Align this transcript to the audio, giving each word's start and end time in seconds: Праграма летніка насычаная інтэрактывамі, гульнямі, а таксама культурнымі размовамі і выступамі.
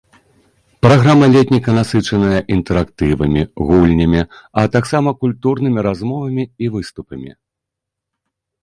Праграма 0.85 1.25
летніка 1.35 1.69
насычаная 1.79 2.39
інтэрактывамі, 2.57 3.41
гульнямі, 3.67 4.21
а 4.63 4.67
таксама 4.79 5.09
культурнымі 5.27 5.79
размовамі 5.91 6.43
і 6.67 6.77
выступамі. 6.79 7.31